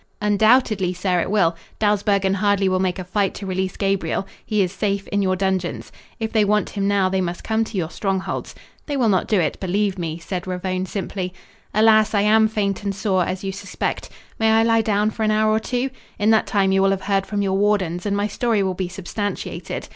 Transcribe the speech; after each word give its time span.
"Undoubtedly, 0.19 0.95
sir, 0.95 1.19
it 1.19 1.29
will. 1.29 1.55
Dawsbergen 1.77 2.33
hardly 2.37 2.67
will 2.67 2.79
make 2.79 2.97
a 2.97 3.03
fight 3.03 3.35
to 3.35 3.45
release 3.45 3.77
Gabriel. 3.77 4.25
He 4.43 4.63
is 4.63 4.71
safe 4.71 5.07
in 5.09 5.21
your 5.21 5.35
dungeons. 5.35 5.91
If 6.19 6.33
they 6.33 6.43
want 6.43 6.69
him 6.71 6.87
now, 6.87 7.07
they 7.07 7.21
must 7.21 7.43
come 7.43 7.63
to 7.65 7.77
your 7.77 7.91
strongholds. 7.91 8.55
They 8.87 8.97
will 8.97 9.09
not 9.09 9.27
do 9.27 9.39
it, 9.39 9.59
believe 9.59 9.99
me," 9.99 10.17
said 10.17 10.47
Ravone 10.47 10.87
simply. 10.87 11.35
"Alas, 11.71 12.15
I 12.15 12.21
am 12.21 12.47
faint 12.47 12.81
and 12.81 12.95
sore, 12.95 13.25
as 13.27 13.43
you 13.43 13.51
suspect. 13.51 14.09
May 14.39 14.49
I 14.49 14.63
lie 14.63 14.81
down 14.81 15.11
for 15.11 15.21
an 15.21 15.29
hour 15.29 15.51
or 15.51 15.59
two? 15.59 15.91
In 16.17 16.31
that 16.31 16.47
time 16.47 16.71
you 16.71 16.81
will 16.81 16.89
have 16.89 17.03
heard 17.03 17.27
from 17.27 17.43
your 17.43 17.53
wardens 17.53 18.03
and 18.07 18.17
my 18.17 18.25
story 18.25 18.63
will 18.63 18.73
be 18.73 18.89
substantiated. 18.89 19.87